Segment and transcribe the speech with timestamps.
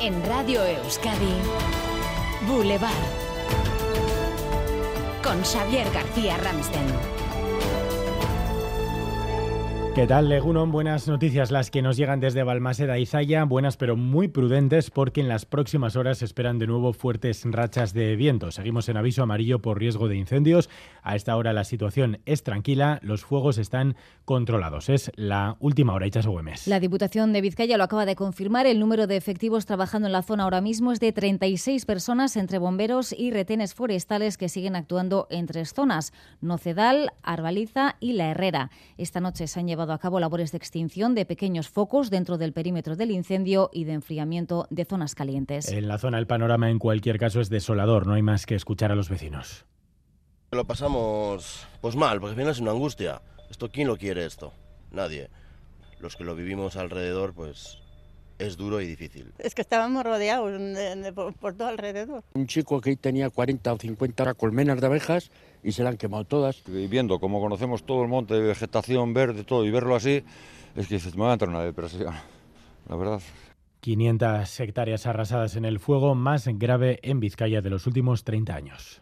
[0.00, 1.34] En Radio Euskadi,
[2.46, 2.92] Boulevard.
[5.24, 7.17] Con Xavier García Ramsten.
[9.98, 10.70] ¿Qué tal, Legunon?
[10.70, 15.20] Buenas noticias las que nos llegan desde Balmaseda y Zaya, buenas pero muy prudentes porque
[15.20, 18.52] en las próximas horas se esperan de nuevo fuertes rachas de viento.
[18.52, 20.70] Seguimos en aviso amarillo por riesgo de incendios.
[21.02, 24.88] A esta hora la situación es tranquila, los fuegos están controlados.
[24.88, 26.68] Es la última hora, Ichaso Güemes.
[26.68, 28.66] La Diputación de Vizcaya lo acaba de confirmar.
[28.66, 32.58] El número de efectivos trabajando en la zona ahora mismo es de 36 personas entre
[32.58, 38.70] bomberos y retenes forestales que siguen actuando en tres zonas, Nocedal, Arbaliza y La Herrera.
[38.96, 42.52] Esta noche se han llevado a cabo labores de extinción de pequeños focos dentro del
[42.52, 45.68] perímetro del incendio y de enfriamiento de zonas calientes.
[45.68, 48.92] En la zona el panorama en cualquier caso es desolador, no hay más que escuchar
[48.92, 49.66] a los vecinos.
[50.50, 53.20] Lo pasamos pues mal, porque al final es una angustia.
[53.50, 54.52] ¿Esto quién lo quiere esto?
[54.90, 55.28] Nadie.
[56.00, 57.78] Los que lo vivimos alrededor, pues
[58.38, 59.32] es duro y difícil.
[59.38, 60.52] Es que estábamos rodeados
[61.14, 62.22] por, todo alrededor.
[62.34, 65.30] Un chico que tenía 40 o 50 colmenas de abejas
[65.62, 66.62] y se la han quemado todas.
[66.66, 70.22] Y viendo como conocemos todo el monte de vegetación verde, todo, y verlo así,
[70.76, 72.14] es que me va a entrar una depresión,
[72.88, 73.20] la verdad.
[73.80, 79.00] 500 hectáreas arrasadas en el fuego, más grave en Vizcaya de los últimos 30 años.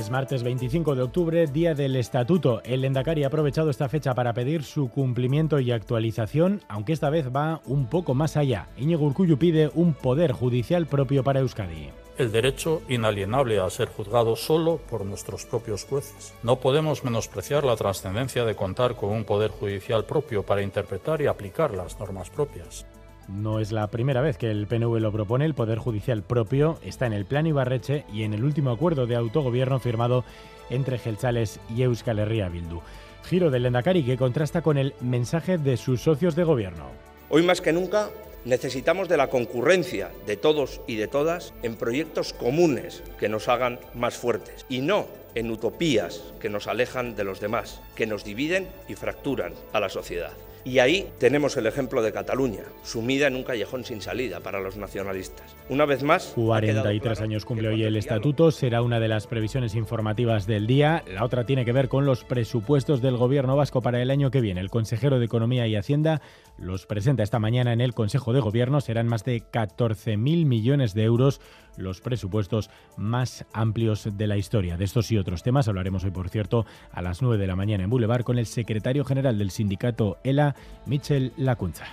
[0.00, 2.62] Es martes 25 de octubre, día del Estatuto.
[2.64, 7.28] El Endacari ha aprovechado esta fecha para pedir su cumplimiento y actualización, aunque esta vez
[7.28, 8.68] va un poco más allá.
[8.78, 14.36] Íñigo Urcullu pide un poder judicial propio para Euskadi el derecho inalienable a ser juzgado
[14.36, 16.34] solo por nuestros propios jueces.
[16.42, 21.28] No podemos menospreciar la trascendencia de contar con un poder judicial propio para interpretar y
[21.28, 22.84] aplicar las normas propias.
[23.32, 27.06] No es la primera vez que el PNV lo propone, el Poder Judicial propio está
[27.06, 30.24] en el Plan Ibarreche y en el último acuerdo de autogobierno firmado
[30.68, 32.80] entre Gelchales y Euskal Herria Bildu.
[33.24, 36.86] Giro del Endacari que contrasta con el mensaje de sus socios de gobierno.
[37.28, 38.10] Hoy más que nunca
[38.44, 43.78] necesitamos de la concurrencia de todos y de todas en proyectos comunes que nos hagan
[43.94, 45.06] más fuertes y no
[45.36, 49.88] en utopías que nos alejan de los demás, que nos dividen y fracturan a la
[49.88, 50.32] sociedad.
[50.64, 54.76] Y ahí tenemos el ejemplo de Cataluña, sumida en un callejón sin salida para los
[54.76, 55.56] nacionalistas.
[55.68, 56.32] Una vez más...
[56.34, 61.02] 43 años cumple hoy el estatuto, será una de las previsiones informativas del día.
[61.06, 64.40] La otra tiene que ver con los presupuestos del gobierno vasco para el año que
[64.40, 64.60] viene.
[64.60, 66.20] El consejero de Economía y Hacienda
[66.58, 68.80] los presenta esta mañana en el Consejo de Gobierno.
[68.80, 71.40] Serán más de 14.000 millones de euros
[71.76, 74.76] los presupuestos más amplios de la historia.
[74.76, 77.84] De estos y otros temas hablaremos hoy, por cierto, a las 9 de la mañana
[77.84, 80.49] en Boulevard con el secretario general del sindicato ELA,
[80.86, 81.84] Michel Lacunza.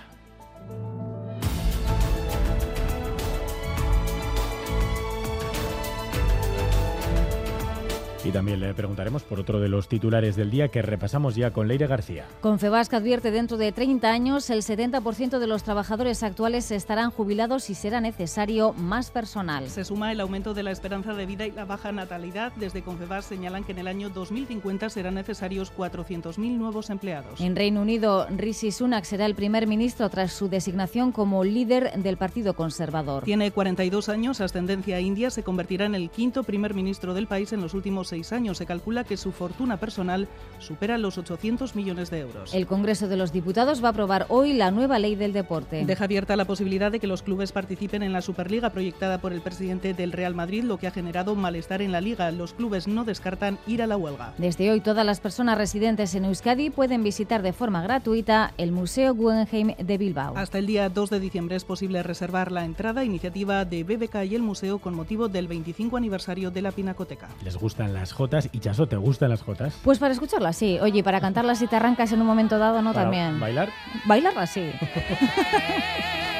[8.28, 11.66] Y también le preguntaremos por otro de los titulares del día que repasamos ya con
[11.66, 12.26] Leire García.
[12.42, 17.74] Confebasc advierte dentro de 30 años el 70% de los trabajadores actuales estarán jubilados y
[17.74, 19.70] será necesario más personal.
[19.70, 22.52] Se suma el aumento de la esperanza de vida y la baja natalidad.
[22.56, 27.40] Desde Confebasc señalan que en el año 2050 serán necesarios 400.000 nuevos empleados.
[27.40, 32.18] En Reino Unido, Rishi Sunak será el primer ministro tras su designación como líder del
[32.18, 33.24] Partido Conservador.
[33.24, 37.62] Tiene 42 años, ascendencia india, se convertirá en el quinto primer ministro del país en
[37.62, 38.58] los últimos seis años.
[38.58, 42.54] Se calcula que su fortuna personal supera los 800 millones de euros.
[42.54, 45.84] El Congreso de los Diputados va a aprobar hoy la nueva ley del deporte.
[45.84, 49.40] Deja abierta la posibilidad de que los clubes participen en la Superliga proyectada por el
[49.40, 52.30] presidente del Real Madrid, lo que ha generado malestar en la liga.
[52.30, 54.34] Los clubes no descartan ir a la huelga.
[54.38, 59.14] Desde hoy todas las personas residentes en Euskadi pueden visitar de forma gratuita el Museo
[59.14, 60.36] Guggenheim de Bilbao.
[60.36, 64.34] Hasta el día 2 de diciembre es posible reservar la entrada, iniciativa de BBK y
[64.34, 67.28] el museo con motivo del 25 aniversario de la Pinacoteca.
[67.44, 68.48] ¿Les gustan las jotas.
[68.52, 69.74] Y Chaso, ¿te gustan las jotas?
[69.82, 70.78] Pues para escucharlas, sí.
[70.80, 72.92] Oye, para cantarlas si te arrancas en un momento dado, ¿no?
[72.92, 73.38] También.
[73.40, 73.70] ¿Bailar?
[74.06, 74.70] Bailarlas, sí.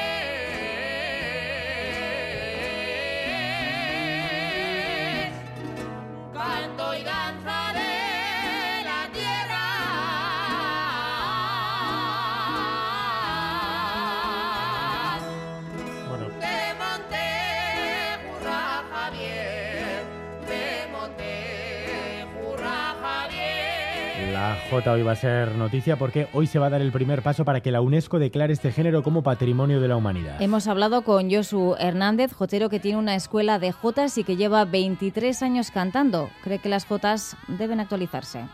[24.69, 27.43] J hoy va a ser noticia porque hoy se va a dar el primer paso
[27.43, 30.39] para que la UNESCO declare este género como patrimonio de la humanidad.
[30.39, 34.65] Hemos hablado con Josu Hernández, jotero que tiene una escuela de jotas y que lleva
[34.65, 36.29] 23 años cantando.
[36.43, 38.45] Cree que las jotas deben actualizarse.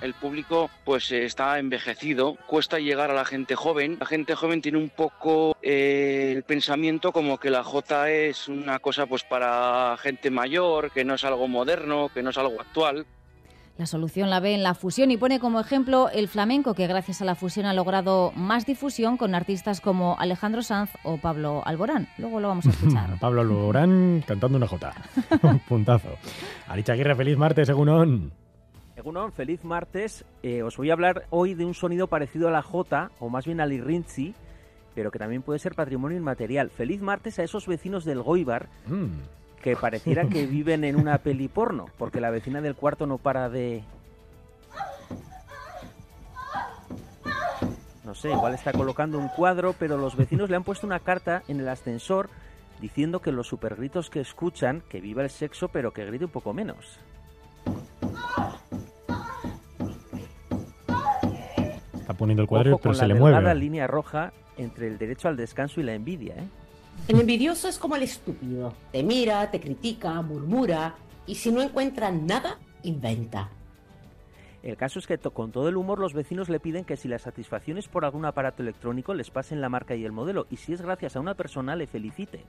[0.00, 3.98] el público pues está envejecido, cuesta llegar a la gente joven.
[4.00, 8.78] La gente joven tiene un poco eh, el pensamiento como que la Jota es una
[8.78, 13.04] cosa pues para gente mayor, que no es algo moderno, que no es algo actual.
[13.78, 17.22] La solución la ve en la fusión y pone como ejemplo el flamenco, que gracias
[17.22, 22.08] a la fusión ha logrado más difusión con artistas como Alejandro Sanz o Pablo Alborán.
[22.18, 23.16] Luego lo vamos a escuchar.
[23.20, 24.94] Pablo Alborán cantando una jota.
[25.42, 26.08] Un puntazo.
[26.66, 28.32] Aricha Aguirre, feliz martes, Egunon.
[28.96, 30.24] Egunon, feliz martes.
[30.42, 33.46] Eh, os voy a hablar hoy de un sonido parecido a la jota, o más
[33.46, 34.34] bien al irrinzi,
[34.96, 36.70] pero que también puede ser patrimonio inmaterial.
[36.70, 38.68] Feliz martes a esos vecinos del Goibar.
[38.88, 43.18] Mm que pareciera que viven en una peli porno, porque la vecina del cuarto no
[43.18, 43.82] para de...
[48.04, 51.42] No sé, igual está colocando un cuadro, pero los vecinos le han puesto una carta
[51.46, 52.30] en el ascensor
[52.80, 56.54] diciendo que los supergritos que escuchan, que viva el sexo, pero que grite un poco
[56.54, 56.98] menos.
[62.00, 63.36] Está poniendo el cuadro, Ojo pero con se la le mueve.
[63.36, 66.48] delgada línea roja entre el derecho al descanso y la envidia, ¿eh?
[67.08, 68.74] El envidioso es como el estúpido.
[68.92, 70.94] Te mira, te critica, murmura
[71.26, 73.48] y si no encuentra nada, inventa.
[74.62, 77.18] El caso es que con todo el humor los vecinos le piden que si la
[77.18, 80.74] satisfacción es por algún aparato electrónico les pasen la marca y el modelo y si
[80.74, 82.44] es gracias a una persona le felicite.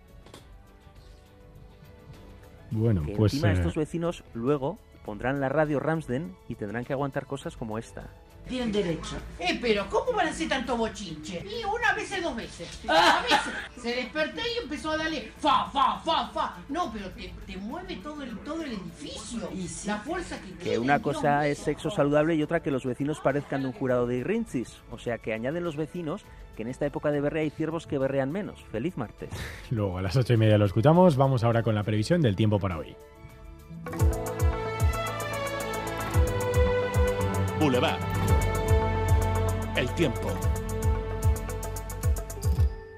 [2.71, 6.93] Bueno, Que pues encima eh, estos vecinos luego pondrán la radio Ramsden y tendrán que
[6.93, 8.09] aguantar cosas como esta.
[8.47, 9.15] Tienen derecho.
[9.39, 11.43] Eh, pero ¿cómo van a hacer tanto bochinche?
[11.45, 12.79] Y una vez, dos veces.
[12.89, 16.55] A veces se despertó y empezó a darle fa, fa, fa, fa.
[16.67, 19.49] No, pero te, te mueve todo el, todo el edificio.
[19.85, 21.51] La fuerza que Que tiene, una Dios cosa mío.
[21.51, 24.77] es sexo saludable y otra que los vecinos parezcan de un jurado de irrinchis.
[24.91, 26.25] O sea que añaden los vecinos
[26.57, 28.63] que en esta época de berrea hay ciervos que berrean menos.
[28.71, 29.29] Feliz martes.
[29.69, 31.15] luego a las ocho y media lo escuchamos.
[31.17, 32.95] Vamos ahora con la previsión del tiempo para hoy.
[37.59, 37.99] Boulevard.
[39.75, 40.29] El tiempo.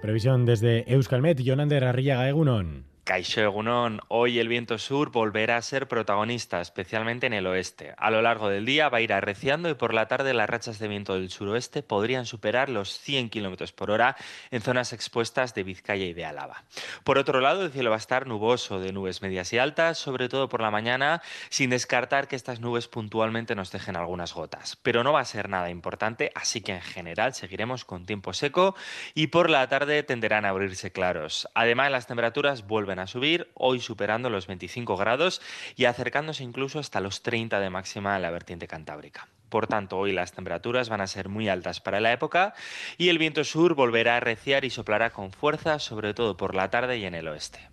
[0.02, 2.91] Previsión desde Euskalmet, Jonander Arriaga Egunon.
[3.04, 7.96] Caixo Egunon, hoy el viento sur volverá a ser protagonista, especialmente en el oeste.
[7.98, 10.78] A lo largo del día va a ir arreciando y por la tarde las rachas
[10.78, 14.16] de viento del suroeste podrían superar los 100 km por hora
[14.52, 16.64] en zonas expuestas de Vizcaya y de Álava.
[17.04, 20.30] Por otro lado, el cielo va a estar nuboso de nubes medias y altas, sobre
[20.30, 24.78] todo por la mañana, sin descartar que estas nubes puntualmente nos dejen algunas gotas.
[24.84, 28.76] Pero no va a ser nada importante, así que en general seguiremos con tiempo seco
[29.16, 31.50] y por la tarde tenderán a abrirse claros.
[31.56, 35.42] Además, las temperaturas vuelven a subir, hoy superando los 25 grados
[35.76, 39.28] y acercándose incluso hasta los 30 de máxima en la vertiente cantábrica.
[39.50, 42.54] Por tanto, hoy las temperaturas van a ser muy altas para la época
[42.98, 46.70] y el viento sur volverá a arreciar y soplará con fuerza, sobre todo por la
[46.70, 47.71] tarde y en el oeste.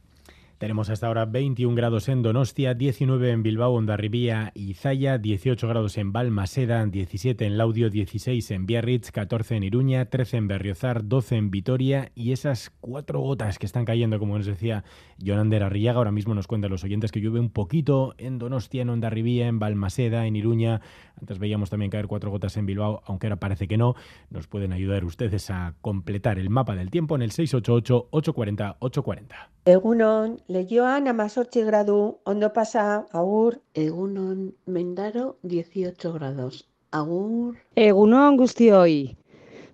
[0.59, 5.97] Tenemos hasta ahora 21 grados en Donostia, 19 en Bilbao, Ondarribía y Zaya, 18 grados
[5.99, 11.37] en Balmaseda, 17 en Laudio, 16 en Biarritz, 14 en Iruña, 13 en Berriozar, 12
[11.37, 14.83] en Vitoria y esas cuatro gotas que están cayendo, como nos decía
[15.19, 18.91] Jonander Arriaga, ahora mismo nos cuentan los oyentes que llueve un poquito en Donostia, en
[18.91, 20.81] Ondarribía, en Balmaseda, en Iruña.
[21.21, 23.95] Antes veíamos también caer cuatro gotas en Bilbao, aunque ahora parece que no.
[24.31, 29.47] Nos pueden ayudar ustedes a completar el mapa del tiempo en el 688-840-840.
[29.65, 33.61] Egunon, leioan amazortzi gradu, ondo pasa, agur.
[33.75, 36.67] Egunon, Mendaro 18 grados.
[36.91, 37.57] Agur.
[37.77, 39.17] Egunon guztioi.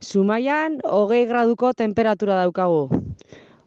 [0.02, 2.90] Zumaian hogei graduko temperatura daukagu.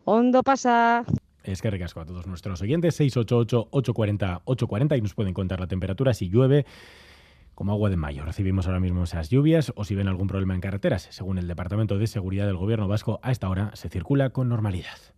[0.06, 1.06] Ondo pasa.
[1.44, 6.30] Es que recasco a todos nuestros oyentes, 688-840-840 y nos pueden contar la temperatura si
[6.30, 6.66] llueve
[7.56, 8.26] como agua de mayo.
[8.26, 11.08] Recibimos ahora mismo esas lluvias o si ven algún problema en carreteras.
[11.10, 15.18] Según el Departamento de Seguridad del Gobierno Vasco, a esta hora se circula con normalidad.